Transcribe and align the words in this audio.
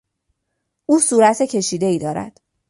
او 0.85 0.99
صورت 0.99 1.41
کشیدهای 1.43 1.99
دارد. 1.99 2.39